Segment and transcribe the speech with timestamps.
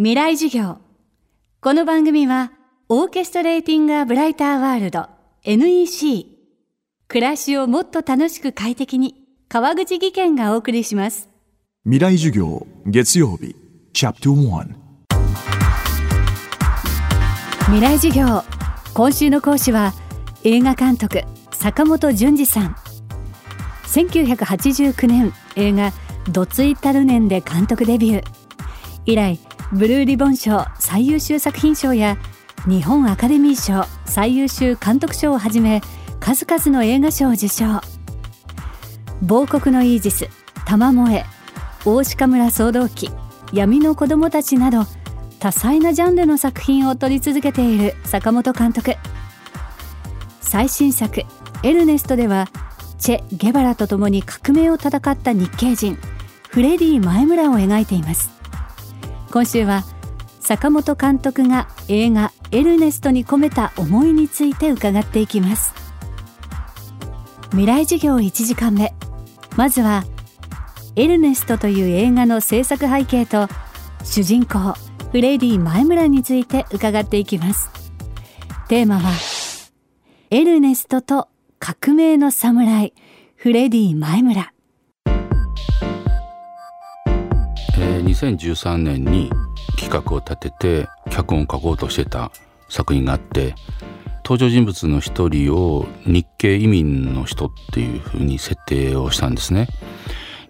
[0.00, 0.78] 未来授業。
[1.60, 2.52] この番組は
[2.88, 5.08] オーケストレーティング・ア・ブライター・ワールド
[5.42, 6.24] NEC
[7.08, 9.16] 暮らしをもっと楽しく快適に
[9.48, 11.28] 川口義賢がお送りします。
[11.82, 13.56] 未来授業月曜日
[13.92, 14.66] チャプター
[17.64, 18.44] 未来授業。
[18.94, 19.94] 今週の講師は
[20.44, 22.76] 映画監督坂本淳二さん。
[23.88, 25.92] 1989年映画
[26.30, 28.24] ドツイタルネンで監督デビュー。
[29.04, 29.40] 以来
[29.72, 32.16] ブルーリボン賞最優秀作品賞や
[32.66, 35.82] 日本アカデミー賞最優秀監督賞をはじめ
[36.20, 37.80] 数々の映画賞を受賞。
[39.22, 40.28] 亡国のイージス
[40.64, 41.24] 玉萌え
[41.84, 43.10] 大鹿村騒動記
[43.52, 44.84] 闇の子供たちなど
[45.38, 48.94] 多彩なジャンルの作品を撮り続けている坂本監督。
[50.40, 51.24] 最新作
[51.62, 52.48] 「エルネスト」では
[52.98, 55.98] チェ・ゲバラと共に革命を戦った日系人
[56.48, 58.37] フレディ前村を描いています。
[59.38, 59.84] 今週は
[60.40, 65.72] 坂本監督が映画「エルネスト」に込めた思いについて伺っていきます。
[67.50, 68.92] 未来授業1時間目。
[69.54, 70.04] まずは
[70.96, 73.46] 「エルネスト」という映画の制作背景と
[74.02, 74.74] 主人公
[75.12, 77.70] フレディ前村について伺っていきます。
[78.66, 79.12] テーマは
[80.30, 81.28] エルネストと
[81.60, 82.92] 革命の侍
[83.36, 84.52] フレディ前村
[88.08, 89.30] 2013年に
[89.78, 92.30] 企画を立てて脚本を書こうとしてた
[92.68, 93.54] 作品があって
[94.24, 99.68] 登場人物の一人を日系移民の人っていうふうに設定をしたんですね。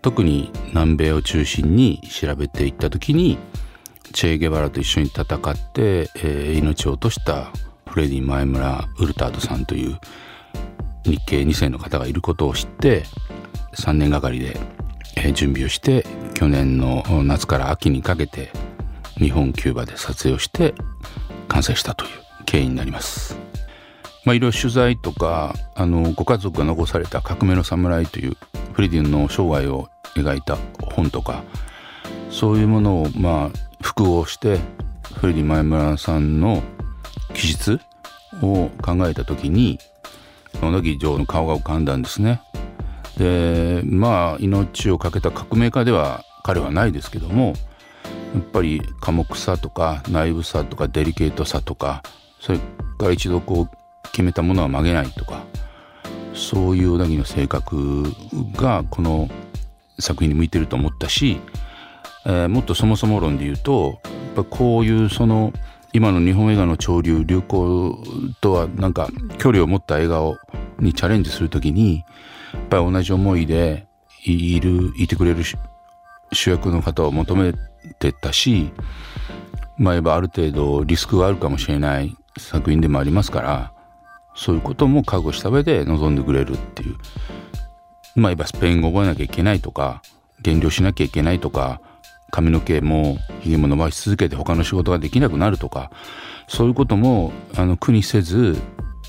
[0.00, 3.38] 特に南米を中心に調べていった時に
[4.12, 5.26] チェ・ゲバラと一緒に戦っ
[5.72, 7.50] て、えー、命を落とした
[7.88, 9.98] フレディ・前村ウルタードさんという
[11.04, 13.04] 日系2世の方がいることを知って
[13.74, 14.58] 3年がかりで
[15.32, 18.50] 準備をして去年の夏から秋にかけて
[19.16, 20.74] 日本キューバで撮影をして
[21.48, 22.10] 完成したという
[22.44, 23.38] 経緯になります。
[24.26, 28.36] まあ、いろいろ取材とかあのご家族が残された「革命の侍」という
[28.74, 30.58] フレディの生涯を描いた
[30.94, 31.42] 本とか
[32.28, 34.58] そういうものをまあ複合して
[35.14, 36.62] フレディ前村さんの
[37.32, 37.80] 記述
[38.42, 39.78] を考えた時に
[40.60, 42.42] その時女王の顔が浮かんだんですね。
[43.16, 47.54] でまあ命を懸けた革命家では彼はないですけども
[48.32, 52.04] やっぱり寡黙さとか内部さとかデリケートさとか
[52.40, 52.58] それ
[52.98, 53.70] から一度こう
[54.12, 55.44] 決めたものは曲げないとか
[56.34, 58.04] そういう小田切の性格
[58.54, 59.28] がこの
[59.98, 61.40] 作品に向いてると思ったし、
[62.26, 65.52] えー、もっとそもそも論で言うとやっぱこういうその
[65.92, 67.98] 今の日本映画の潮流流行
[68.40, 69.08] とはなんか
[69.38, 70.36] 距離を持った映画を
[70.78, 72.04] にチャレンジするときに
[72.54, 73.88] やっぱり同じ思いで
[74.24, 75.42] いるいてくれる
[76.32, 77.54] 主役の方を求め
[77.98, 78.70] てたし
[79.78, 83.72] まあ言えばある程度リスクがあるかもしれない作品でもありますから
[84.34, 86.96] そういうことも覚悟した上で臨んでくれるっていう
[88.14, 90.02] まあ言えばスペイン語覚えなきゃいけないとか
[90.42, 91.80] 減量しなきゃいけないとか
[92.30, 95.90] 髪の毛もひげも伸ばし続けて他の仕事ができなくなるとか
[96.48, 98.56] そういうこともあの苦にせず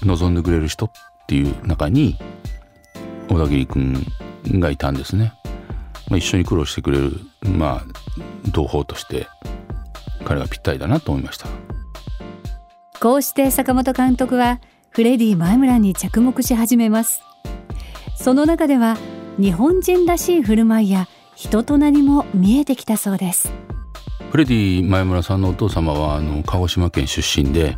[0.03, 0.91] 望んでくれる人っ
[1.27, 2.17] ていう中に
[3.29, 4.05] 小田切君
[4.59, 5.33] がいたんですね。
[6.09, 7.85] まあ、一緒に苦労してくれる、まあ、
[8.51, 9.27] 同胞として
[10.25, 11.47] 彼がぴったりだなと思いました。
[12.99, 14.59] こうして坂本監督は
[14.89, 17.21] フレディ前村に着目し始めます。
[18.15, 18.97] その中では
[19.37, 23.53] 日本人らしい振る舞いや人となりも見えてきたそうです。
[24.31, 27.77] フレディ前村さんのお父様はあの鹿児島県出身で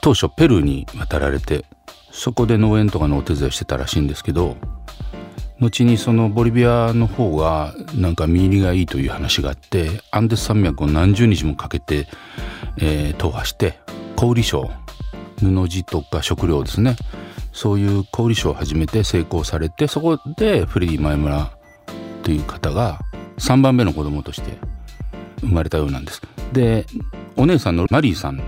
[0.00, 1.64] 当初ペルーに渡られて
[2.10, 4.56] そこで農園とかのお手伝いしてたらしいんですけど
[5.60, 12.08] 後にそのボリビアの方がなんか見入りがいいという話があってアンデス山脈を何十日もかけて、
[12.78, 13.78] えー、踏破して
[14.16, 14.70] 小売商
[15.38, 16.96] 布地とか食料ですね
[17.52, 21.50] そういう小売商を始めて成功されてそこでフレディ前村
[22.22, 23.00] という方が
[23.38, 24.56] 3番目の子供として
[25.40, 26.20] 生まれたようなんです。
[26.52, 26.86] で
[27.36, 28.42] お姉さんのマリーさんっ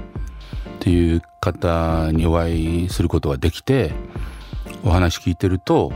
[0.81, 3.93] ていう方にお会いすることができて
[4.85, 5.93] お話聞いてると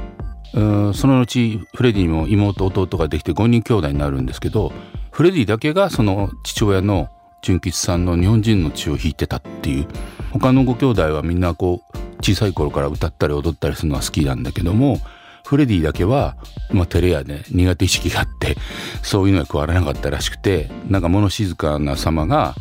[0.56, 4.72] その後フレディも妹弟ができて5人兄弟になるんですけど
[5.10, 7.10] フレディだけがその父親の
[7.42, 9.86] 純吉さんの日本人の血を引いてたっていう
[10.32, 14.98] 他のご兄弟はみんなこう小さい頃から歌ったり踊ったりするのは好きなんだけども
[15.44, 16.36] フレディだけは、
[16.72, 18.56] まあ、照れ屋で苦手意識があって
[19.02, 22.54] そういうのが加わらなかったらしくてなんか物静かな様が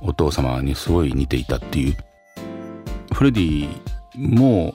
[0.00, 1.96] お父様にすごい似ていたっていう。
[3.12, 3.68] フレディ
[4.14, 4.74] も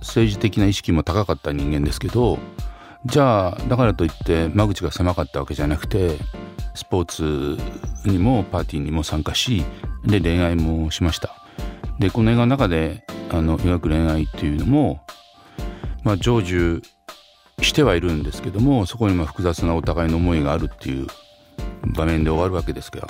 [0.00, 2.38] 政治的な意識も高かった人間ですけど
[3.06, 6.18] じゃあだからといって間口が狭かったわけじゃなくて
[6.74, 9.64] スポーツにもパーティーにも参加し
[10.04, 11.34] で恋愛もしました。
[11.98, 15.02] でこの映画の中であの描く恋愛っていうのも、
[16.02, 16.82] まあ、成就
[17.60, 21.06] してはいるんですけどもそこにも複雑なお互いの思いがあるっていう
[21.94, 23.06] 場面で終わるわけですが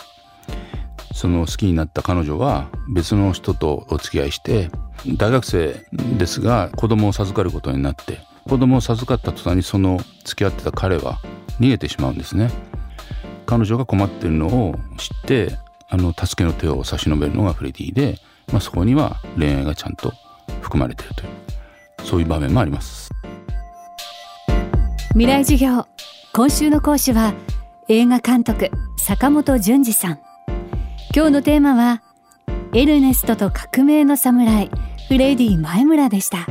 [1.12, 4.70] その好きになった彼女は別の人とお付き合いして
[5.06, 5.84] 大学生
[6.18, 11.20] ですが子供を授かることになって子供を授かった途端にその付き合ってた彼は
[11.60, 12.50] 逃げてしまうんですね。
[13.46, 15.58] 彼女が困ってるのを知って
[15.88, 18.18] あの助けの手を差し伸べるのがフレディで、
[18.52, 20.12] まあ、そこには恋愛がちゃんと
[20.60, 21.28] 含まれているという
[22.04, 23.10] そういう場面もあります。
[25.10, 25.86] 未来授業。
[26.32, 27.34] 今週の講師は
[27.88, 30.29] 映画監督坂本淳二さん。
[31.12, 32.02] 今日のテーマは
[32.72, 34.70] エルネストと革命の侍
[35.08, 36.46] フレディ前村でした。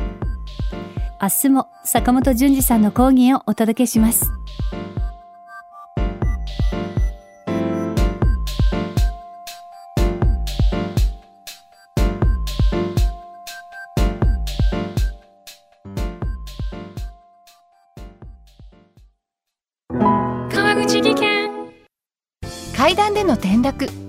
[1.22, 4.30] 明日も坂本淳二さんの講義をお届けします。
[20.52, 21.50] 川口技研。
[22.76, 24.09] 階段での転落